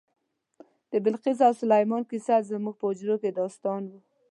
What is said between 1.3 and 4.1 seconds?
او سلیمان کیسه زموږ په حجرو کې داستان و.